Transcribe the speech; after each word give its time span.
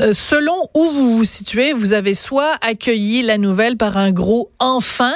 Euh, 0.00 0.12
selon 0.14 0.56
où 0.74 0.82
vous 0.90 1.18
vous 1.18 1.24
situez, 1.24 1.72
vous 1.72 1.92
avez 1.92 2.14
soit 2.14 2.56
accueilli 2.62 3.22
la 3.22 3.36
nouvelle 3.36 3.76
par 3.76 3.98
un 3.98 4.12
gros 4.12 4.50
enfin, 4.58 5.14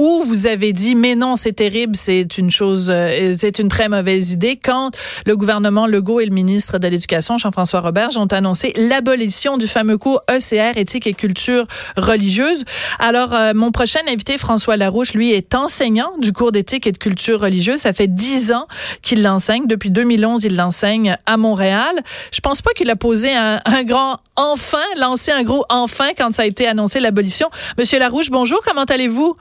ou 0.00 0.22
vous 0.26 0.46
avez 0.46 0.72
dit 0.72 0.94
mais 0.94 1.14
non 1.14 1.36
c'est 1.36 1.52
terrible, 1.52 1.94
c'est 1.96 2.38
une 2.38 2.50
chose, 2.50 2.90
euh, 2.90 3.34
c'est 3.36 3.58
une 3.58 3.68
très 3.68 3.88
mauvaise 3.88 4.32
idée. 4.32 4.56
Quand 4.56 4.90
le 5.26 5.36
gouvernement 5.36 5.86
Legault 5.86 6.20
et 6.20 6.26
le 6.26 6.34
ministre 6.34 6.78
de 6.78 6.88
l'Éducation 6.88 7.36
Jean-François 7.36 7.80
Roberge 7.80 8.16
ont 8.16 8.26
annoncé 8.26 8.72
l'abolition 8.76 9.58
du 9.58 9.66
fameux 9.66 9.98
cours 9.98 10.22
ECR 10.30 10.78
éthique 10.78 11.06
et 11.06 11.14
culture 11.14 11.66
religieuse. 11.96 12.64
Alors 12.98 13.34
euh, 13.34 13.52
mon 13.54 13.70
prochain 13.70 14.00
invité 14.08 14.38
François 14.38 14.78
Larouche, 14.78 15.12
lui 15.12 15.32
est 15.32 15.54
enseignant 15.54 16.12
du 16.18 16.32
cours 16.32 16.52
d'éthique 16.52 16.86
et 16.86 16.92
de 16.92 16.98
culture 16.98 17.40
religieuse. 17.40 17.80
Ça 17.80 17.92
fait 17.92 18.08
dix 18.08 18.52
ans 18.52 18.66
qu'il 19.02 19.22
l'enseigne. 19.22 19.66
Depuis 19.66 19.90
2011, 19.90 20.44
il 20.44 20.56
l'enseigne 20.56 21.18
à 21.26 21.36
Montréal. 21.36 22.02
Je 22.32 22.40
pense 22.40 22.62
pas 22.62 22.70
qu'il 22.72 22.88
a 22.88 22.96
posé 22.96 23.34
un, 23.34 23.60
un 23.66 23.82
grand 23.82 24.21
enfin 24.36 24.78
lancé 24.98 25.32
un 25.32 25.42
gros 25.42 25.64
enfin 25.68 26.10
quand 26.16 26.32
ça 26.32 26.42
a 26.42 26.46
été 26.46 26.66
annoncé 26.66 27.00
l'abolition. 27.00 27.48
Monsieur 27.78 27.98
Larouche, 27.98 28.30
bonjour, 28.30 28.60
comment 28.64 28.84
allez-vous? 28.84 29.34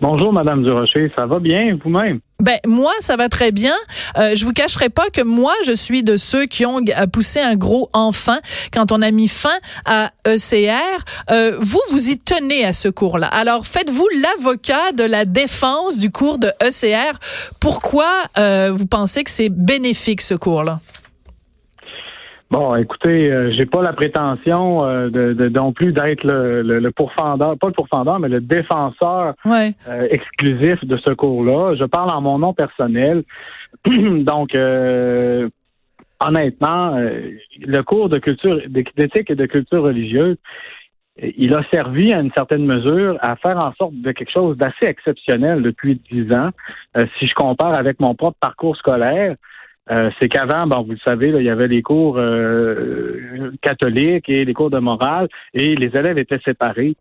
Bonjour, 0.00 0.32
Madame 0.32 0.62
Durocher, 0.62 1.10
ça 1.18 1.26
va 1.26 1.40
bien 1.40 1.76
vous-même? 1.82 2.20
Ben 2.40 2.60
moi, 2.64 2.92
ça 3.00 3.16
va 3.16 3.28
très 3.28 3.50
bien. 3.50 3.74
Euh, 4.16 4.36
je 4.36 4.44
vous 4.44 4.52
cacherai 4.52 4.90
pas 4.90 5.10
que 5.12 5.22
moi, 5.22 5.52
je 5.66 5.72
suis 5.72 6.04
de 6.04 6.16
ceux 6.16 6.46
qui 6.46 6.64
ont 6.64 6.78
poussé 7.12 7.40
un 7.40 7.56
gros 7.56 7.90
enfin 7.92 8.38
quand 8.72 8.92
on 8.92 9.02
a 9.02 9.10
mis 9.10 9.26
fin 9.26 9.58
à 9.84 10.12
ECR. 10.24 11.02
Euh, 11.32 11.50
vous, 11.58 11.80
vous 11.90 12.10
y 12.10 12.16
tenez 12.16 12.64
à 12.64 12.72
ce 12.72 12.88
cours-là. 12.88 13.26
Alors, 13.26 13.66
faites-vous 13.66 14.06
l'avocat 14.22 14.92
de 14.92 15.02
la 15.02 15.24
défense 15.24 15.98
du 15.98 16.12
cours 16.12 16.38
de 16.38 16.52
ECR. 16.62 17.18
Pourquoi 17.58 18.08
euh, 18.38 18.70
vous 18.72 18.86
pensez 18.86 19.24
que 19.24 19.30
c'est 19.30 19.48
bénéfique 19.48 20.20
ce 20.20 20.34
cours-là? 20.34 20.78
Bon, 22.50 22.74
écoutez, 22.76 23.30
euh, 23.30 23.52
j'ai 23.52 23.66
pas 23.66 23.82
la 23.82 23.92
prétention 23.92 24.82
euh, 24.82 25.10
de, 25.10 25.48
non 25.50 25.72
plus 25.72 25.92
d'être 25.92 26.24
le, 26.24 26.62
le, 26.62 26.90
pourfendeur, 26.92 27.58
pas 27.58 27.66
le 27.66 27.74
pourfendeur, 27.74 28.18
mais 28.20 28.28
le 28.28 28.40
défenseur 28.40 29.34
euh, 29.46 30.08
exclusif 30.10 30.82
de 30.82 30.96
ce 30.96 31.12
cours-là. 31.12 31.74
Je 31.76 31.84
parle 31.84 32.08
en 32.08 32.22
mon 32.22 32.38
nom 32.38 32.54
personnel. 32.54 33.24
Donc, 33.84 34.54
honnêtement, 36.24 36.96
le 36.96 37.82
cours 37.82 38.08
de 38.08 38.18
culture, 38.18 38.62
d'éthique 38.68 39.30
et 39.30 39.36
de 39.36 39.46
culture 39.46 39.82
religieuse, 39.82 40.36
il 41.20 41.54
a 41.54 41.62
servi 41.70 42.14
à 42.14 42.20
une 42.20 42.30
certaine 42.34 42.64
mesure 42.64 43.18
à 43.20 43.36
faire 43.36 43.58
en 43.58 43.74
sorte 43.74 43.94
de 43.94 44.12
quelque 44.12 44.32
chose 44.32 44.56
d'assez 44.56 44.86
exceptionnel 44.86 45.62
depuis 45.62 46.00
dix 46.10 46.32
ans. 46.32 46.48
si 47.18 47.26
je 47.26 47.34
compare 47.34 47.74
avec 47.74 48.00
mon 48.00 48.14
propre 48.14 48.38
parcours 48.40 48.76
scolaire, 48.76 49.34
euh, 49.90 50.10
c'est 50.20 50.28
qu'avant, 50.28 50.66
bon, 50.66 50.82
vous 50.82 50.92
le 50.92 50.98
savez, 50.98 51.28
il 51.28 51.44
y 51.44 51.50
avait 51.50 51.68
les 51.68 51.82
cours 51.82 52.16
euh, 52.18 53.52
catholiques 53.62 54.28
et 54.28 54.44
les 54.44 54.54
cours 54.54 54.70
de 54.70 54.78
morale, 54.78 55.28
et 55.54 55.74
les 55.76 55.96
élèves 55.96 56.18
étaient 56.18 56.40
séparés. 56.44 56.94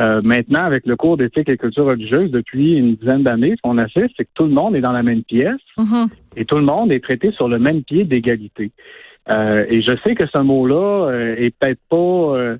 Euh, 0.00 0.22
maintenant, 0.24 0.64
avec 0.64 0.86
le 0.86 0.96
cours 0.96 1.18
d'éthique 1.18 1.50
et 1.50 1.58
culture 1.58 1.84
religieuse, 1.84 2.30
depuis 2.30 2.74
une 2.74 2.96
dizaine 2.96 3.22
d'années, 3.22 3.54
ce 3.56 3.62
qu'on 3.62 3.78
assiste, 3.78 4.14
c'est 4.16 4.24
que 4.24 4.30
tout 4.34 4.44
le 4.44 4.52
monde 4.52 4.74
est 4.74 4.80
dans 4.80 4.92
la 4.92 5.02
même 5.02 5.22
pièce 5.22 5.60
mm-hmm. 5.76 6.10
et 6.36 6.44
tout 6.46 6.56
le 6.56 6.64
monde 6.64 6.90
est 6.90 7.04
traité 7.04 7.30
sur 7.32 7.46
le 7.46 7.58
même 7.58 7.82
pied 7.82 8.04
d'égalité. 8.04 8.72
et 9.28 9.82
je 9.82 9.94
sais 10.04 10.14
que 10.14 10.24
ce 10.34 10.40
mot-là 10.40 11.10
est 11.36 11.54
peut-être 11.58 11.80
pas 11.90 12.56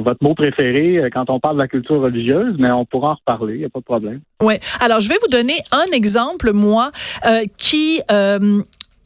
votre 0.00 0.22
mot 0.22 0.34
préféré 0.34 1.08
quand 1.14 1.30
on 1.30 1.40
parle 1.40 1.56
de 1.56 1.62
la 1.62 1.68
culture 1.68 2.00
religieuse, 2.02 2.56
mais 2.58 2.70
on 2.70 2.84
pourra 2.84 3.12
en 3.12 3.14
reparler, 3.14 3.54
il 3.54 3.60
n'y 3.60 3.64
a 3.64 3.70
pas 3.70 3.80
de 3.80 3.84
problème. 3.84 4.20
Oui. 4.42 4.54
Alors, 4.80 5.00
je 5.00 5.08
vais 5.08 5.16
vous 5.22 5.28
donner 5.28 5.56
un 5.72 5.96
exemple, 5.96 6.52
moi, 6.52 6.90
qui 7.56 8.02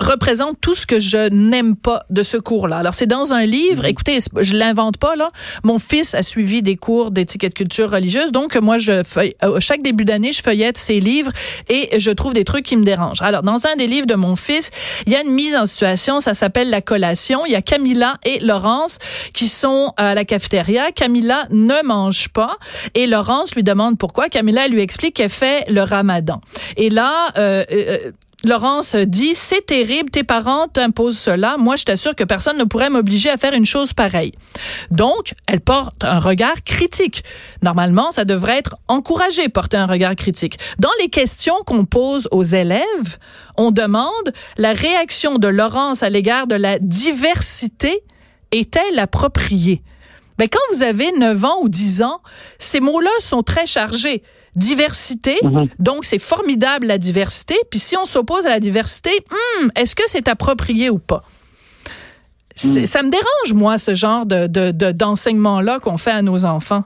représente 0.01 0.61
tout 0.61 0.75
ce 0.75 0.87
que 0.87 1.01
je 1.01 1.29
n'aime 1.31 1.77
pas 1.77 2.05
de 2.11 2.23
ce 2.23 2.37
cours-là. 2.37 2.79
Alors, 2.79 2.95
c'est 2.95 3.07
dans 3.07 3.33
un 3.33 3.45
livre. 3.45 3.83
Mhm. 3.83 3.89
Écoutez, 3.89 4.19
je 4.41 4.57
l'invente 4.57 4.97
pas, 4.99 5.17
là. 5.17 5.31
Mon 5.65 5.79
fils 5.79 6.15
a 6.15 6.23
suivi 6.23 6.63
des 6.63 6.77
cours 6.77 7.11
d'étiquette 7.11 7.55
culture 7.55 7.91
religieuse. 7.91 8.33
Donc, 8.33 8.57
moi, 8.57 8.79
je 8.79 9.03
feuille, 9.05 9.35
euh, 9.43 9.61
chaque 9.61 9.83
début 9.83 10.05
d'année, 10.05 10.33
je 10.33 10.43
feuillette 10.43 10.79
ses 10.79 11.01
livres 11.01 11.33
et 11.69 11.99
je 11.99 12.11
trouve 12.11 12.33
des 12.33 12.45
trucs 12.45 12.65
qui 12.65 12.77
me 12.77 12.85
dérangent. 12.85 13.23
Alors, 13.23 13.43
dans 13.43 13.67
un 13.67 13.77
des 13.77 13.87
livres 13.87 14.07
de 14.07 14.15
mon 14.15 14.37
fils, 14.37 14.71
il 15.07 15.13
y 15.13 15.17
a 15.17 15.23
une 15.23 15.33
mise 15.33 15.57
en 15.57 15.67
situation. 15.67 16.21
Ça 16.21 16.35
s'appelle 16.35 16.71
la 16.71 16.81
collation. 16.81 17.45
Il 17.47 17.53
y 17.53 17.57
a 17.57 17.63
Camilla 17.63 18.19
et 18.25 18.39
Laurence 18.41 18.99
qui 19.35 19.49
sont 19.49 19.93
à 19.97 20.15
la 20.15 20.25
cafétéria. 20.25 20.93
Camilla 20.93 21.47
ne 21.51 21.85
mange 21.85 22.29
pas 22.29 22.57
et 22.95 23.07
Laurence 23.07 23.55
lui 23.55 23.63
demande 23.63 23.99
pourquoi. 23.99 24.29
Camilla 24.29 24.69
lui 24.69 24.81
explique 24.81 25.17
qu'elle 25.17 25.29
fait 25.29 25.65
le 25.69 25.83
ramadan. 25.83 26.41
Et 26.77 26.91
là, 26.91 27.31
euh, 27.37 27.65
euh, 27.73 28.13
Laurence 28.45 28.95
dit, 28.95 29.35
c'est 29.35 29.67
terrible, 29.67 30.11
tes 30.11 30.23
parents 30.23 30.69
t'imposent 30.69 31.19
cela. 31.19 31.57
Moi, 31.59 31.75
je 31.75 31.85
t'assure 31.85 32.15
que 32.15 32.23
personne 32.23 32.57
ne 32.57 32.65
pourrait 32.65 32.89
m'obliger 32.89 33.31
à 33.31 33.37
faire 33.37 33.53
une 33.53 33.67
chose 33.67 33.93
pareille. 33.93 34.33
Donc, 34.93 35.35
elle 35.47 35.61
porte 35.61 36.05
un 36.05 36.21
regard 36.21 36.63
critique. 36.65 37.25
Normalement, 37.63 38.13
ça 38.13 38.25
devrait 38.25 38.59
être 38.59 38.77
encouragé, 38.87 39.49
porter 39.49 39.77
un 39.77 39.87
regard 39.87 40.15
critique. 40.15 40.59
Dans 40.79 40.89
les 41.01 41.09
questions 41.09 41.57
qu'on 41.67 41.85
pose 41.85 42.29
aux 42.31 42.45
élèves, 42.45 43.19
on 43.57 43.73
demande 43.73 44.33
la 44.57 44.73
réaction 44.73 45.39
de 45.39 45.49
Laurence 45.49 46.05
à 46.05 46.09
l'égard 46.09 46.47
de 46.47 46.55
la 46.55 46.79
diversité 46.79 48.05
est-elle 48.53 48.99
appropriée? 48.99 49.83
Mais 50.39 50.47
ben, 50.47 50.51
quand 50.53 50.77
vous 50.77 50.83
avez 50.83 51.11
9 51.13 51.45
ans 51.45 51.61
ou 51.63 51.69
10 51.69 52.03
ans, 52.03 52.21
ces 52.59 52.81
mots-là 52.81 53.11
sont 53.21 53.43
très 53.43 53.67
chargés 53.67 54.23
diversité. 54.57 55.37
Mhm. 55.43 55.69
Donc, 55.79 56.05
c'est 56.05 56.21
formidable 56.21 56.87
la 56.87 56.99
diversité. 56.99 57.55
Puis 57.71 57.79
si 57.79 57.97
on 57.97 58.05
s'oppose 58.05 58.47
à 58.47 58.51
la 58.51 58.61
diversité, 58.61 59.11
hmm, 59.31 59.69
est-ce 59.77 59.95
que 59.95 60.03
c'est 60.07 60.29
approprié 60.29 60.91
ou 60.91 60.99
pas? 60.99 61.23
Mhm. 62.65 62.87
Ça 62.87 63.03
me 63.03 63.11
dérange, 63.11 63.55
moi, 63.55 63.79
ce 63.79 63.95
genre 63.95 64.27
de, 64.27 64.47
d'enseignement-là 64.93 65.79
qu'on 65.79 65.97
fait 65.97 66.11
à 66.11 66.23
nos 66.23 66.45
enfants. 66.45 66.85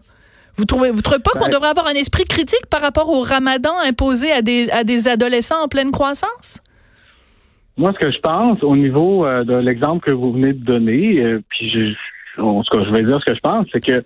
Vous 0.56 0.66
trouvez, 0.66 0.90
vous 0.90 1.00
trouvez 1.00 1.20
pas 1.20 1.30
qu'on 1.30 1.46
ben 1.46 1.52
devrait 1.52 1.70
avoir 1.70 1.86
un 1.86 1.94
esprit 1.94 2.24
critique 2.24 2.66
par 2.68 2.82
rapport 2.82 3.08
au 3.08 3.22
ramadan 3.22 3.72
imposé 3.86 4.30
à 4.32 4.42
des, 4.42 4.68
à 4.70 4.84
des 4.84 5.08
adolescents 5.08 5.62
en 5.62 5.68
pleine 5.68 5.90
croissance? 5.90 6.60
Moi, 7.78 7.90
ce 7.92 7.98
que 7.98 8.12
je 8.12 8.18
pense 8.18 8.62
au 8.62 8.76
niveau 8.76 9.24
euh, 9.24 9.44
de 9.44 9.54
l'exemple 9.54 10.06
que 10.06 10.14
vous 10.14 10.30
venez 10.30 10.52
de 10.52 10.62
donner, 10.62 11.20
euh, 11.20 11.42
puis 11.48 11.70
je, 11.70 11.94
ce 12.36 12.70
que 12.70 12.84
je 12.84 12.90
vais 12.90 13.02
dire 13.02 13.20
ce 13.20 13.26
que 13.26 13.34
je 13.34 13.40
pense, 13.40 13.66
c'est 13.72 13.84
que 13.84 14.02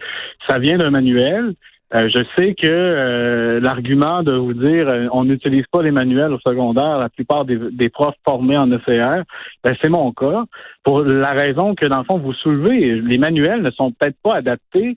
ça 0.49 0.59
vient 0.59 0.79
d'un 0.79 0.91
manuel. 0.91 1.55
Euh, 1.95 2.09
je 2.09 2.21
sais 2.37 2.55
que 2.55 2.67
euh, 2.67 3.61
l'argument 3.61 4.25
de 4.25 4.33
vous 4.33 4.55
dire 4.55 4.89
euh, 4.89 5.07
on 5.13 5.25
n'utilise 5.25 5.67
pas 5.71 5.83
les 5.83 5.93
manuels 5.93 6.33
au 6.33 6.41
secondaire, 6.41 6.99
la 6.99 7.09
plupart 7.09 7.45
des, 7.45 7.89
profs 7.91 8.17
formés 8.27 8.57
en 8.57 8.69
ECR, 8.73 9.23
ben, 9.63 9.77
c'est 9.81 9.89
mon 9.89 10.11
cas. 10.11 10.45
Pour 10.83 11.03
la 11.03 11.31
raison 11.31 11.77
que, 11.77 11.87
dans 11.87 11.99
le 11.99 12.05
fond, 12.05 12.19
vous 12.19 12.33
soulevez, 12.33 13.01
les 13.01 13.19
manuels 13.19 13.63
ne 13.63 13.71
sont 13.71 13.93
peut-être 13.93 14.17
pas 14.23 14.35
adaptés. 14.35 14.97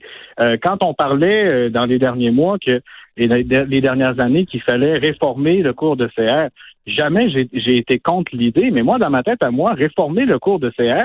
quand 0.62 0.84
on 0.84 0.94
parlait 0.94 1.70
dans 1.70 1.84
les 1.84 1.98
derniers 1.98 2.30
mois 2.30 2.58
que 2.58 2.80
et 3.16 3.26
les 3.26 3.80
dernières 3.80 4.20
années 4.20 4.46
qu'il 4.46 4.62
fallait 4.62 4.96
réformer 4.96 5.62
le 5.62 5.72
cours 5.72 5.96
de 5.96 6.06
CR, 6.06 6.48
jamais 6.86 7.28
j'ai 7.28 7.76
été 7.76 7.98
contre 7.98 8.34
l'idée, 8.34 8.70
mais 8.70 8.82
moi, 8.82 8.98
dans 8.98 9.10
ma 9.10 9.22
tête 9.22 9.42
à 9.42 9.50
moi, 9.50 9.74
réformer 9.74 10.24
le 10.24 10.38
cours 10.38 10.58
de 10.58 10.70
CR, 10.70 11.04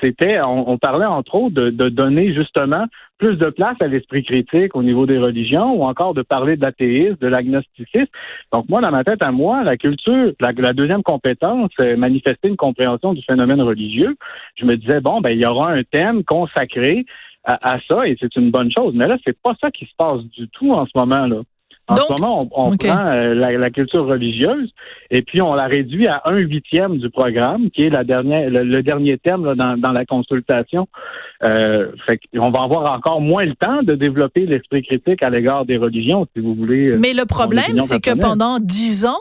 c'était, 0.00 0.40
on, 0.40 0.78
parlait 0.78 1.06
entre 1.06 1.34
autres 1.34 1.54
de, 1.54 1.88
donner 1.88 2.34
justement 2.34 2.86
plus 3.18 3.36
de 3.36 3.50
place 3.50 3.76
à 3.80 3.86
l'esprit 3.86 4.24
critique 4.24 4.74
au 4.74 4.82
niveau 4.82 5.06
des 5.06 5.18
religions 5.18 5.74
ou 5.74 5.84
encore 5.84 6.14
de 6.14 6.22
parler 6.22 6.56
de 6.56 6.62
l'athéisme, 6.62 7.16
de 7.20 7.26
l'agnosticisme. 7.28 8.10
Donc 8.52 8.68
moi, 8.68 8.80
dans 8.80 8.90
ma 8.90 9.04
tête 9.04 9.22
à 9.22 9.30
moi, 9.30 9.62
la 9.62 9.76
culture, 9.76 10.32
la, 10.40 10.72
deuxième 10.72 11.02
compétence, 11.02 11.70
c'est 11.78 11.96
manifester 11.96 12.48
une 12.48 12.56
compréhension 12.56 13.12
du 13.12 13.22
phénomène 13.22 13.62
religieux. 13.62 14.16
Je 14.56 14.64
me 14.64 14.76
disais, 14.76 15.00
bon, 15.00 15.20
ben 15.20 15.30
il 15.30 15.40
y 15.40 15.46
aura 15.46 15.70
un 15.70 15.82
thème 15.84 16.24
consacré 16.24 17.04
à, 17.44 17.74
à 17.74 17.78
ça 17.88 18.06
et 18.06 18.16
c'est 18.20 18.34
une 18.36 18.50
bonne 18.50 18.70
chose. 18.76 18.94
Mais 18.94 19.06
là, 19.06 19.18
c'est 19.24 19.38
pas 19.40 19.54
ça 19.60 19.70
qui 19.70 19.84
se 19.84 19.94
passe 19.96 20.22
du 20.24 20.48
tout 20.48 20.72
en 20.72 20.86
ce 20.86 20.92
moment 20.96 21.26
là. 21.26 21.42
En 21.92 21.96
ce 21.96 22.12
moment, 22.12 22.40
on, 22.52 22.76
prend 22.76 23.06
euh, 23.06 23.34
la, 23.34 23.70
culture 23.70 24.06
religieuse 24.06 24.70
et 25.10 25.22
puis 25.22 25.42
on 25.42 25.54
la 25.54 25.66
réduit 25.66 26.06
à 26.06 26.22
un 26.24 26.36
huitième 26.36 26.98
du 26.98 27.10
programme, 27.10 27.70
qui 27.70 27.82
est 27.82 27.90
la 27.90 28.04
dernière, 28.04 28.48
le, 28.50 28.82
dernier 28.82 29.18
thème 29.18 29.54
dans, 29.54 29.92
la 29.92 30.04
consultation. 30.04 30.88
Euh, 31.44 31.92
on 32.38 32.50
va 32.50 32.62
avoir 32.62 32.92
encore 32.92 33.20
moins 33.20 33.44
le 33.44 33.54
temps 33.54 33.82
de 33.82 33.94
développer 33.94 34.46
l'esprit 34.46 34.82
critique 34.82 35.22
à 35.22 35.30
l'égard 35.30 35.64
des 35.64 35.76
religions, 35.76 36.26
si 36.34 36.42
vous 36.42 36.54
voulez. 36.54 36.92
Euh, 36.92 36.98
Mais 36.98 37.14
le 37.14 37.26
problème, 37.26 37.80
c'est 37.80 38.00
que 38.00 38.18
pendant 38.18 38.58
dix 38.58 39.06
ans, 39.06 39.20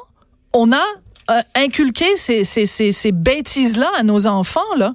on 0.53 0.71
a 0.71 0.85
euh, 1.29 1.41
inculqué 1.56 2.06
ces, 2.15 2.45
ces, 2.45 2.65
ces, 2.65 2.91
ces 2.91 3.12
bêtises-là 3.12 3.89
à 3.97 4.03
nos 4.03 4.27
enfants, 4.27 4.59
là. 4.77 4.94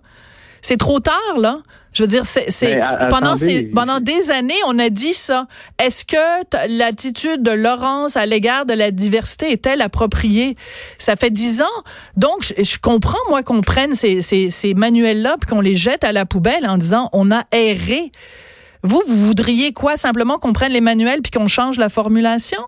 C'est 0.62 0.78
trop 0.78 0.98
tard, 0.98 1.38
là. 1.38 1.58
Je 1.96 2.02
veux 2.02 2.08
dire, 2.08 2.26
c'est 2.26 2.78
pendant 3.08 3.36
pendant 3.74 4.00
des 4.00 4.30
années, 4.30 4.54
on 4.66 4.78
a 4.78 4.90
dit 4.90 5.14
ça. 5.14 5.46
Est-ce 5.78 6.04
que 6.04 6.76
l'attitude 6.78 7.42
de 7.42 7.52
Laurence 7.52 8.18
à 8.18 8.26
l'égard 8.26 8.66
de 8.66 8.74
la 8.74 8.90
diversité 8.90 9.50
est-elle 9.50 9.80
appropriée? 9.80 10.56
Ça 10.98 11.16
fait 11.16 11.30
dix 11.30 11.62
ans, 11.62 11.82
donc 12.14 12.42
je, 12.42 12.78
comprends 12.78 13.16
moi 13.30 13.42
qu'on 13.42 13.62
prenne 13.62 13.94
ces, 13.94 14.20
ces, 14.20 14.50
ces 14.50 14.74
manuels-là 14.74 15.36
puis 15.40 15.48
qu'on 15.48 15.62
les 15.62 15.74
jette 15.74 16.04
à 16.04 16.12
la 16.12 16.26
poubelle 16.26 16.66
en 16.66 16.76
disant 16.76 17.08
on 17.14 17.30
a 17.30 17.44
erré. 17.50 18.12
Vous, 18.82 19.02
vous 19.08 19.26
voudriez 19.26 19.72
quoi? 19.72 19.96
Simplement 19.96 20.36
qu'on 20.36 20.52
prenne 20.52 20.72
les 20.72 20.82
manuels 20.82 21.22
puis 21.22 21.30
qu'on 21.30 21.48
change 21.48 21.78
la 21.78 21.88
formulation? 21.88 22.60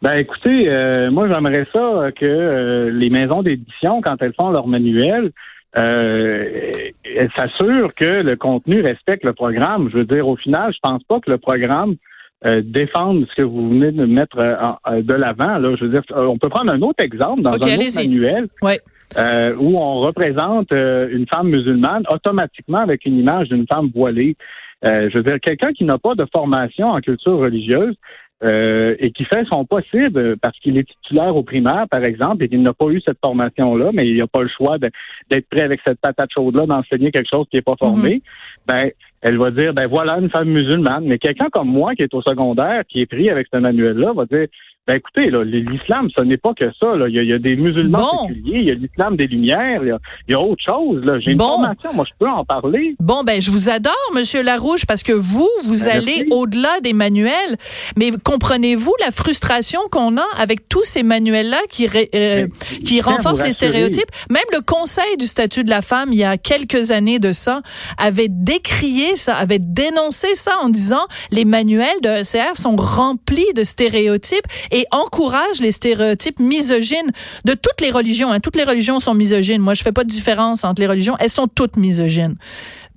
Ben 0.00 0.12
écoutez, 0.12 0.68
euh, 0.68 1.10
moi 1.10 1.26
j'aimerais 1.26 1.66
ça 1.72 2.12
que 2.14 2.24
euh, 2.24 2.90
les 2.92 3.10
maisons 3.10 3.42
d'édition, 3.42 4.00
quand 4.00 4.16
elles 4.22 4.34
font 4.34 4.50
leurs 4.50 4.68
manuels, 4.68 5.32
euh, 5.78 6.90
s'assure 7.36 7.94
que 7.94 8.22
le 8.22 8.36
contenu 8.36 8.80
respecte 8.80 9.24
le 9.24 9.32
programme. 9.32 9.88
Je 9.90 9.98
veux 9.98 10.04
dire, 10.04 10.26
au 10.26 10.36
final, 10.36 10.72
je 10.72 10.78
pense 10.82 11.02
pas 11.04 11.20
que 11.20 11.30
le 11.30 11.38
programme 11.38 11.96
euh, 12.46 12.62
défendre 12.64 13.26
ce 13.28 13.42
que 13.42 13.46
vous 13.46 13.68
venez 13.68 13.92
de 13.92 14.04
mettre 14.06 14.38
euh, 14.38 15.02
de 15.02 15.14
l'avant. 15.14 15.58
Là, 15.58 15.76
je 15.76 15.84
veux 15.84 15.90
dire, 15.90 16.02
on 16.14 16.38
peut 16.38 16.48
prendre 16.48 16.72
un 16.72 16.80
autre 16.82 17.04
exemple 17.04 17.42
dans 17.42 17.52
un 17.52 17.56
autre 17.56 17.96
manuel. 17.96 18.46
où 19.58 19.78
on 19.78 20.00
représente 20.00 20.72
une 20.72 21.26
femme 21.28 21.48
musulmane 21.48 22.04
automatiquement 22.10 22.78
avec 22.78 23.04
une 23.04 23.18
image 23.18 23.48
d'une 23.48 23.66
femme 23.66 23.90
voilée. 23.94 24.36
je 24.82 25.16
veux 25.16 25.22
dire, 25.22 25.38
quelqu'un 25.40 25.72
qui 25.72 25.84
n'a 25.84 25.98
pas 25.98 26.14
de 26.14 26.26
formation 26.32 26.88
en 26.88 27.00
culture 27.00 27.38
religieuse, 27.38 27.94
euh, 28.42 28.96
et 28.98 29.10
qui 29.10 29.24
fait 29.24 29.44
son 29.52 29.64
possible 29.64 30.36
parce 30.38 30.58
qu'il 30.60 30.78
est 30.78 30.88
titulaire 30.88 31.36
au 31.36 31.42
primaire, 31.42 31.86
par 31.90 32.04
exemple, 32.04 32.44
et 32.44 32.48
qu'il 32.48 32.62
n'a 32.62 32.72
pas 32.72 32.86
eu 32.86 33.00
cette 33.04 33.18
formation-là, 33.22 33.90
mais 33.92 34.08
il 34.08 34.16
n'a 34.16 34.26
pas 34.26 34.42
le 34.42 34.48
choix 34.48 34.78
d'être 34.78 35.48
prêt 35.50 35.62
avec 35.62 35.80
cette 35.86 36.00
patate 36.00 36.30
chaude-là 36.32 36.66
d'enseigner 36.66 37.10
quelque 37.10 37.28
chose 37.30 37.46
qui 37.50 37.56
n'est 37.56 37.62
pas 37.62 37.76
formé, 37.78 38.14
mhm. 38.14 38.20
ben 38.66 38.90
elle 39.22 39.36
va 39.36 39.50
dire 39.50 39.74
ben 39.74 39.86
voilà 39.86 40.18
une 40.18 40.30
femme 40.30 40.48
musulmane. 40.48 41.04
Mais 41.04 41.18
quelqu'un 41.18 41.48
comme 41.52 41.68
moi 41.68 41.94
qui 41.94 42.02
est 42.02 42.14
au 42.14 42.22
secondaire, 42.22 42.84
qui 42.88 43.02
est 43.02 43.06
pris 43.06 43.28
avec 43.28 43.48
ce 43.52 43.58
manuel-là, 43.58 44.12
va 44.14 44.24
dire 44.24 44.46
ben 44.90 44.96
écoutez, 44.96 45.30
l'islam, 45.30 46.08
ce 46.16 46.20
n'est 46.22 46.36
pas 46.36 46.52
que 46.52 46.64
ça. 46.80 46.94
Il, 47.06 47.14
y 47.14 47.32
a, 47.32 47.38
des 47.38 47.54
musulmans 47.54 48.26
séculiers, 48.26 48.58
il 48.58 48.64
y 48.64 48.70
a 48.72 48.74
l'islam 48.74 49.16
des 49.16 49.28
Lumières, 49.28 49.82
il 49.84 49.96
y 50.28 50.34
a, 50.34 50.40
autre 50.40 50.62
chose. 50.66 51.04
J'ai 51.24 51.30
une 51.30 51.38
formation, 51.38 51.92
moi 51.94 52.04
je 52.08 52.12
peux 52.18 52.28
en 52.28 52.44
parler. 52.44 52.96
Bon, 52.98 53.22
ben 53.22 53.40
je 53.40 53.52
vous 53.52 53.68
adore, 53.68 53.94
Monsieur 54.16 54.42
Larouche, 54.42 54.86
parce 54.86 55.04
que 55.04 55.12
vous, 55.12 55.48
vous 55.64 55.84
ben, 55.84 55.96
allez 55.96 56.26
au-delà 56.32 56.80
des 56.82 56.92
manuels. 56.92 57.56
Mais 57.96 58.10
comprenez-vous 58.24 58.92
la 58.98 59.12
frustration 59.12 59.78
qu'on 59.92 60.16
a 60.18 60.26
avec 60.36 60.68
tous 60.68 60.82
ces 60.82 61.04
manuels-là 61.04 61.60
qui, 61.70 61.88
euh, 62.16 62.48
qui 62.84 63.00
renforcent 63.00 63.44
les 63.44 63.52
stéréotypes? 63.52 64.10
Même 64.28 64.42
le 64.52 64.60
Conseil 64.60 65.16
du 65.20 65.26
statut 65.26 65.62
de 65.62 65.70
la 65.70 65.82
femme, 65.82 66.08
il 66.10 66.18
y 66.18 66.24
a 66.24 66.36
quelques 66.36 66.90
années 66.90 67.20
de 67.20 67.30
ça, 67.30 67.62
avait 67.96 68.28
décrié 68.28 69.14
ça, 69.14 69.36
avait 69.36 69.60
dénoncé 69.60 70.34
ça 70.34 70.56
en 70.62 70.68
disant 70.68 71.06
les 71.30 71.44
manuels 71.44 72.00
de 72.02 72.22
ECR 72.22 72.56
sont 72.56 72.74
remplis 72.74 73.52
de 73.54 73.62
stéréotypes 73.62 74.46
et 74.72 74.79
et 74.80 74.86
encourage 74.92 75.60
les 75.60 75.72
stéréotypes 75.72 76.40
misogynes 76.40 77.10
de 77.44 77.52
toutes 77.52 77.80
les 77.82 77.90
religions. 77.90 78.32
Hein. 78.32 78.40
Toutes 78.40 78.56
les 78.56 78.64
religions 78.64 78.98
sont 78.98 79.14
misogynes. 79.14 79.60
Moi, 79.60 79.74
je 79.74 79.82
fais 79.82 79.92
pas 79.92 80.04
de 80.04 80.08
différence 80.08 80.64
entre 80.64 80.80
les 80.80 80.86
religions. 80.86 81.16
Elles 81.20 81.30
sont 81.30 81.48
toutes 81.48 81.76
misogynes. 81.76 82.36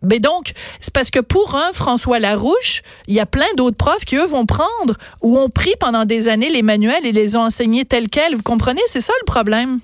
Mais 0.01 0.19
donc, 0.19 0.51
c'est 0.79 0.93
parce 0.93 1.11
que 1.11 1.19
pour 1.19 1.55
un 1.55 1.71
François 1.73 2.19
Larouche, 2.19 2.81
il 3.07 3.13
y 3.13 3.19
a 3.19 3.25
plein 3.25 3.51
d'autres 3.57 3.77
profs 3.77 4.05
qui, 4.05 4.17
eux, 4.17 4.25
vont 4.25 4.45
prendre 4.45 4.95
ou 5.21 5.37
ont 5.37 5.49
pris 5.49 5.73
pendant 5.79 6.05
des 6.05 6.27
années 6.27 6.49
les 6.49 6.61
manuels 6.61 7.05
et 7.05 7.11
les 7.11 7.35
ont 7.35 7.41
enseignés 7.41 7.85
tels 7.85 8.09
quels. 8.09 8.35
Vous 8.35 8.43
comprenez? 8.43 8.81
C'est 8.87 9.01
ça 9.01 9.13
le 9.21 9.25
problème. 9.25 9.79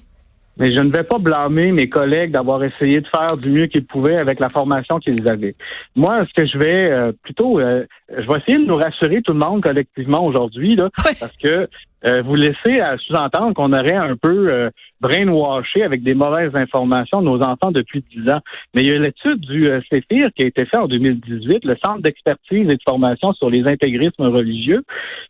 Mais 0.59 0.75
je 0.75 0.83
ne 0.83 0.91
vais 0.91 1.05
pas 1.05 1.19
blâmer 1.19 1.71
mes 1.71 1.87
collègues 1.87 2.31
d'avoir 2.31 2.61
essayé 2.65 2.99
de 2.99 3.07
faire 3.07 3.37
du 3.37 3.49
mieux 3.49 3.67
qu'ils 3.67 3.85
pouvaient 3.85 4.19
avec 4.19 4.41
la 4.41 4.49
formation 4.49 4.99
qu'ils 4.99 5.25
avaient. 5.29 5.55
Moi, 5.95 6.25
ce 6.27 6.41
que 6.41 6.45
je 6.45 6.57
vais 6.57 6.91
euh, 6.91 7.13
plutôt, 7.23 7.61
euh, 7.61 7.85
je 8.09 8.27
vais 8.27 8.39
essayer 8.39 8.57
de 8.57 8.65
nous 8.65 8.75
rassurer 8.75 9.21
tout 9.21 9.31
le 9.31 9.39
monde 9.39 9.63
collectivement 9.63 10.25
aujourd'hui, 10.25 10.75
là, 10.75 10.89
parce 10.97 11.37
que 11.41 11.65
euh, 12.05 12.21
vous 12.21 12.35
laissez 12.35 12.79
à 12.79 12.97
sous-entendre 12.97 13.53
qu'on 13.53 13.73
aurait 13.73 13.95
un 13.95 14.15
peu 14.15 14.49
euh, 14.49 14.69
brainwashé 15.01 15.83
avec 15.83 16.03
des 16.03 16.13
mauvaises 16.13 16.55
informations 16.55 17.21
nos 17.21 17.41
enfants 17.41 17.71
depuis 17.71 18.03
dix 18.09 18.29
ans. 18.29 18.39
Mais 18.73 18.83
il 18.83 18.87
y 18.87 18.91
a 18.91 18.99
l'étude 18.99 19.41
du 19.41 19.69
euh, 19.69 19.81
CEFIR 19.89 20.27
qui 20.35 20.43
a 20.43 20.47
été 20.47 20.65
faite 20.65 20.79
en 20.79 20.87
2018, 20.87 21.65
le 21.65 21.75
Centre 21.83 22.01
d'expertise 22.01 22.69
et 22.69 22.75
de 22.75 22.83
formation 22.87 23.33
sur 23.33 23.49
les 23.49 23.67
intégrismes 23.67 24.27
religieux, 24.27 24.83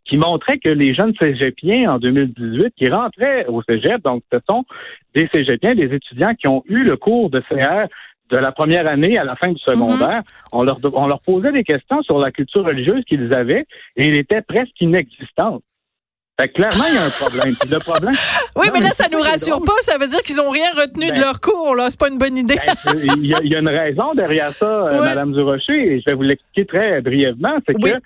qui 0.06 0.18
montrait 0.18 0.60
que 0.60 0.69
les 0.69 0.94
jeunes 0.94 1.13
cégepiens 1.19 1.94
en 1.94 2.00
2018 2.00 2.74
qui 2.77 2.89
rentraient 2.89 3.45
au 3.48 3.63
cégep, 3.63 4.04
donc 4.04 4.24
ce 4.31 4.38
sont 4.50 4.63
des 5.15 5.27
cégepiens, 5.33 5.74
des 5.74 5.94
étudiants 5.94 6.36
qui 6.36 6.48
ont 6.48 6.63
eu 6.68 6.83
le 6.83 6.98
cours 6.98 7.30
de 7.30 7.39
CR 7.42 7.88
de 8.30 8.38
la 8.38 8.51
première 8.51 8.86
année 8.86 9.18
à 9.18 9.24
la 9.24 9.36
fin 9.36 9.51
du 9.51 9.60
secondaire, 9.60 10.22
mm-hmm. 10.22 10.50
on, 10.51 10.63
leur, 10.63 10.77
on 10.94 11.07
leur 11.07 11.19
posait 11.22 11.51
des 11.51 11.63
questions 11.63 12.04
sur 12.04 12.19
la 12.19 12.31
culture 12.31 12.63
religieuse 12.63 13.04
qu'ils 13.06 13.33
avaient 13.33 13.65
et 13.95 14.07
elle 14.07 14.18
était 14.18 14.44
presque 14.44 14.80
inexistante. 14.80 15.63
Fait 16.39 16.50
clairement, 16.50 16.86
il 16.88 16.95
y 16.95 16.97
a 16.97 17.03
un 17.03 17.09
problème. 17.09 17.56
le 17.69 17.80
problème. 17.80 18.13
Oui, 18.56 18.68
mais 18.74 18.80
là, 18.81 18.89
ça 18.89 19.07
nous 19.12 19.19
rassure 19.19 19.62
pas. 19.63 19.74
Ça 19.81 19.97
veut 19.97 20.07
dire 20.07 20.21
qu'ils 20.21 20.39
ont 20.41 20.50
rien 20.50 20.71
retenu 20.75 21.07
de 21.07 21.13
ben, 21.13 21.21
leur 21.21 21.39
cours, 21.39 21.75
là. 21.75 21.88
C'est 21.89 22.00
pas 22.00 22.09
une 22.09 22.18
bonne 22.18 22.38
idée. 22.38 22.57
Ben, 22.86 22.94
il 23.18 23.25
y, 23.25 23.56
a 23.56 23.59
une 23.59 23.69
raison 23.69 24.13
derrière 24.15 24.53
ça, 24.53 24.65
euh, 24.65 25.00
Madame 25.00 25.33
Durocher, 25.33 25.74
et 25.74 26.01
je 26.01 26.06
vais 26.09 26.15
vous 26.15 26.24
l'expliquer 26.24 26.65
très 26.65 27.01
brièvement. 27.01 27.57
C'est 27.68 27.75
que 27.75 28.00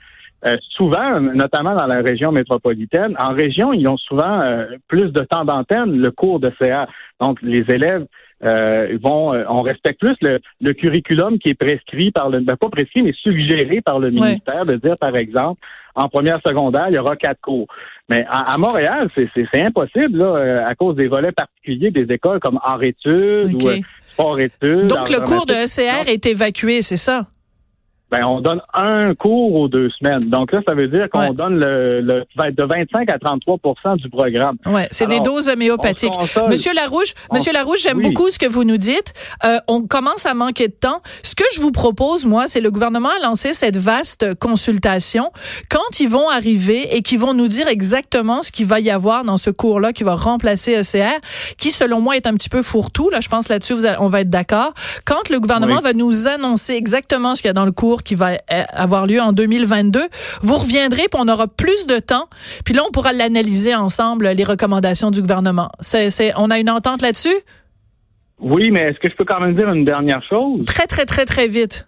euh, 0.45 0.57
souvent, 0.71 1.21
notamment 1.21 1.73
dans 1.73 1.87
la 1.87 2.01
région 2.01 2.31
métropolitaine, 2.31 3.15
en 3.17 3.33
région, 3.33 3.71
ils 3.71 3.87
ont 3.87 3.97
souvent 3.97 4.41
euh, 4.41 4.65
plus 4.89 5.11
de 5.11 5.21
temps 5.21 5.45
d'antenne, 5.45 5.97
le 5.97 6.11
cours 6.11 6.39
de 6.39 6.51
CA. 6.59 6.87
Donc, 7.21 7.41
les 7.41 7.63
élèves 7.69 8.05
euh, 8.43 8.97
vont, 9.01 9.33
on 9.47 9.61
respecte 9.61 10.01
plus 10.01 10.17
le, 10.21 10.73
curriculum 10.73 11.39
qui 11.39 11.49
est 11.49 11.53
prescrit 11.53 12.11
par 12.11 12.29
le, 12.29 12.41
ben, 12.41 12.57
pas 12.57 12.67
prescrit, 12.67 13.03
mais 13.03 13.13
suggéré 13.13 13.79
par 13.79 13.99
le 13.99 14.11
ministère, 14.11 14.65
de 14.65 14.75
dire, 14.75 14.95
par 14.99 15.15
exemple, 15.15 15.61
en 15.95 16.09
première 16.09 16.41
secondaire, 16.45 16.87
il 16.89 16.95
y 16.95 16.97
aura 16.97 17.15
quatre 17.15 17.39
cours. 17.39 17.67
Mais 18.09 18.25
à, 18.29 18.57
Montréal, 18.57 19.07
c'est 19.15 19.63
impossible, 19.63 20.17
là, 20.17 20.67
à 20.67 20.75
cause 20.75 20.97
des 20.97 21.07
volets 21.07 21.31
particuliers 21.31 21.91
des 21.91 22.13
écoles 22.13 22.41
comme 22.41 22.59
art 22.61 22.83
études 22.83 23.53
ou 23.53 23.69
sport 24.07 24.39
études. 24.41 24.87
Donc, 24.87 25.09
le 25.09 25.23
cours 25.23 25.45
de 25.45 25.53
ECR 25.53 26.09
est 26.09 26.25
évacué, 26.25 26.81
c'est 26.81 26.97
ça? 26.97 27.27
Ben, 28.13 28.25
on 28.25 28.41
donne 28.41 28.61
un 28.75 29.15
cours 29.15 29.55
aux 29.55 29.67
deux 29.67 29.89
semaines. 29.89 30.29
Donc 30.29 30.51
là, 30.51 30.61
ça 30.67 30.75
veut 30.75 30.87
dire 30.87 31.09
qu'on 31.11 31.33
donne 31.33 31.55
le, 31.55 31.99
le, 32.01 32.51
de 32.51 32.63
25 32.63 33.09
à 33.09 33.17
33 33.17 33.57
du 33.95 34.07
programme. 34.09 34.57
Ouais, 34.67 34.87
c'est 34.91 35.07
des 35.07 35.19
doses 35.19 35.49
homéopathiques. 35.49 36.13
Monsieur 36.47 36.73
Larouche, 36.75 37.15
Monsieur 37.31 37.51
Larouche, 37.51 37.81
j'aime 37.81 38.01
beaucoup 38.01 38.29
ce 38.29 38.37
que 38.37 38.45
vous 38.45 38.65
nous 38.65 38.77
dites. 38.77 39.13
Euh, 39.43 39.57
on 39.67 39.81
commence 39.87 40.27
à 40.27 40.35
manquer 40.35 40.67
de 40.67 40.73
temps. 40.73 41.01
Ce 41.23 41.33
que 41.33 41.43
je 41.55 41.61
vous 41.61 41.71
propose, 41.71 42.27
moi, 42.27 42.45
c'est 42.45 42.61
le 42.61 42.69
gouvernement 42.69 43.09
a 43.09 43.25
lancé 43.25 43.55
cette 43.55 43.77
vaste 43.77 44.35
consultation. 44.35 45.31
Quand 45.71 45.99
ils 45.99 46.09
vont 46.09 46.29
arriver 46.29 46.95
et 46.95 47.01
qu'ils 47.01 47.19
vont 47.19 47.33
nous 47.33 47.47
dire 47.47 47.67
exactement 47.67 48.43
ce 48.43 48.51
qu'il 48.51 48.67
va 48.67 48.79
y 48.79 48.91
avoir 48.91 49.23
dans 49.23 49.37
ce 49.37 49.49
cours-là 49.49 49.91
qui 49.91 50.03
va 50.03 50.13
remplacer 50.13 50.73
ECR, 50.73 51.19
qui, 51.57 51.71
selon 51.71 51.99
moi, 51.99 52.15
est 52.15 52.27
un 52.27 52.35
petit 52.35 52.49
peu 52.49 52.61
fourre-tout. 52.61 53.09
Là, 53.09 53.21
je 53.21 53.29
pense 53.29 53.49
là-dessus, 53.49 53.73
on 53.99 54.07
va 54.07 54.21
être 54.21 54.29
d'accord. 54.29 54.73
Quand 55.03 55.29
le 55.31 55.39
gouvernement 55.39 55.79
va 55.79 55.93
nous 55.93 56.27
annoncer 56.27 56.73
exactement 56.73 57.33
ce 57.33 57.41
qu'il 57.41 57.49
y 57.49 57.51
a 57.51 57.53
dans 57.53 57.65
le 57.65 57.71
cours 57.71 58.02
qui 58.03 58.15
va 58.15 58.31
euh, 58.31 58.63
avoir 58.69 59.05
lieu 59.05 59.21
en 59.21 59.31
2022. 59.31 59.99
Vous 60.41 60.57
reviendrez, 60.57 61.03
puis 61.11 61.19
on 61.19 61.27
aura 61.27 61.47
plus 61.47 61.87
de 61.87 61.99
temps. 61.99 62.27
Puis 62.65 62.73
là, 62.73 62.83
on 62.87 62.91
pourra 62.91 63.13
l'analyser 63.13 63.75
ensemble, 63.75 64.27
les 64.29 64.43
recommandations 64.43 65.11
du 65.11 65.21
gouvernement. 65.21 65.69
C'est, 65.81 66.33
on 66.37 66.49
a 66.49 66.59
une 66.59 66.69
entente 66.69 67.01
là-dessus? 67.01 67.35
Oui, 68.39 68.71
mais 68.71 68.89
est-ce 68.89 68.99
que 68.99 69.09
je 69.09 69.15
peux 69.15 69.25
quand 69.25 69.39
même 69.39 69.55
dire 69.55 69.69
une 69.69 69.85
dernière 69.85 70.21
chose? 70.27 70.65
Très, 70.65 70.87
très, 70.87 71.05
très, 71.05 71.25
très 71.25 71.47
vite. 71.47 71.85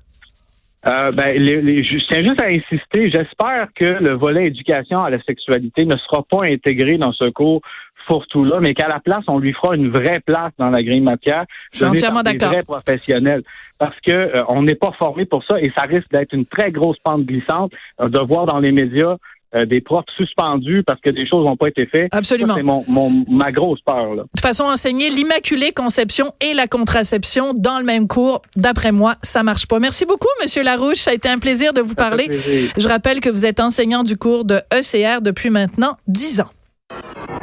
Euh, 0.87 1.11
ben, 1.11 1.35
je 1.35 2.07
tiens 2.07 2.21
juste 2.21 2.41
à 2.41 2.45
insister. 2.45 3.09
J'espère 3.09 3.69
que 3.73 3.85
le 3.85 4.13
volet 4.13 4.47
éducation 4.47 5.03
à 5.03 5.09
la 5.09 5.21
sexualité 5.23 5.85
ne 5.85 5.97
sera 5.97 6.23
pas 6.23 6.45
intégré 6.45 6.97
dans 6.97 7.11
ce 7.11 7.29
cours 7.29 7.61
fourre-tout-là, 8.07 8.59
mais 8.61 8.73
qu'à 8.73 8.87
la 8.87 8.99
place, 8.99 9.23
on 9.27 9.39
lui 9.39 9.53
fera 9.53 9.75
une 9.75 9.89
vraie 9.89 10.19
place 10.19 10.51
dans 10.57 10.69
la 10.69 10.83
grille 10.83 11.01
matière. 11.01 11.45
Je 11.71 11.77
suis 11.77 11.85
entièrement 11.85 12.21
d'accord. 12.21 12.49
Vrai 12.49 12.63
professionnel. 12.63 13.43
Parce 13.79 13.99
que 14.01 14.11
euh, 14.11 14.43
on 14.47 14.63
n'est 14.63 14.75
pas 14.75 14.91
formé 14.93 15.25
pour 15.25 15.43
ça 15.43 15.59
et 15.59 15.71
ça 15.75 15.83
risque 15.83 16.09
d'être 16.11 16.33
une 16.33 16.45
très 16.45 16.71
grosse 16.71 16.97
pente 16.99 17.25
glissante 17.25 17.73
euh, 17.99 18.07
de 18.07 18.19
voir 18.19 18.45
dans 18.45 18.59
les 18.59 18.71
médias 18.71 19.17
euh, 19.55 19.65
des 19.65 19.81
profs 19.81 20.05
suspendus 20.17 20.83
parce 20.85 20.99
que 21.01 21.09
des 21.09 21.27
choses 21.27 21.45
n'ont 21.45 21.57
pas 21.57 21.67
été 21.67 21.85
faites. 21.85 22.09
Absolument. 22.11 22.55
C'est 22.55 22.63
mon, 22.63 23.25
ma 23.29 23.51
grosse 23.51 23.81
peur. 23.81 24.13
Là. 24.13 24.23
De 24.35 24.41
façon 24.41 24.63
enseigner 24.63 25.09
l'immaculée 25.09 25.71
conception 25.71 26.33
et 26.41 26.53
la 26.53 26.67
contraception 26.67 27.53
dans 27.53 27.79
le 27.79 27.85
même 27.85 28.07
cours, 28.07 28.41
d'après 28.55 28.91
moi, 28.91 29.15
ça 29.21 29.43
marche 29.43 29.67
pas. 29.67 29.79
Merci 29.79 30.05
beaucoup, 30.05 30.27
Monsieur 30.41 30.63
Larouche. 30.63 30.97
Ça 30.97 31.11
a 31.11 31.13
été 31.13 31.29
un 31.29 31.39
plaisir 31.39 31.73
de 31.73 31.81
vous 31.81 31.95
parler. 31.95 32.29
Je 32.77 32.87
rappelle 32.87 33.19
que 33.19 33.29
vous 33.29 33.45
êtes 33.45 33.59
enseignant 33.59 34.03
du 34.03 34.17
cours 34.17 34.45
de 34.45 34.61
ECR 34.73 35.21
depuis 35.21 35.49
maintenant 35.49 35.97
dix 36.07 36.41
ans. 36.41 36.49